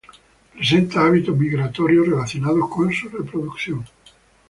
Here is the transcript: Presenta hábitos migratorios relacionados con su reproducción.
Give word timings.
Presenta 0.51 1.01
hábitos 1.05 1.37
migratorios 1.37 2.07
relacionados 2.07 2.67
con 2.71 2.91
su 2.91 3.07
reproducción. 3.09 3.85